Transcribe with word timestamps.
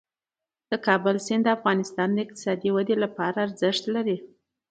د 0.69 0.71
کابل 0.87 1.15
سیند 1.25 1.43
د 1.45 1.49
افغانستان 1.57 2.07
د 2.13 2.17
اقتصادي 2.25 2.69
ودې 2.73 2.95
لپاره 3.03 3.37
ارزښت 3.47 3.83
لري. 3.95 4.17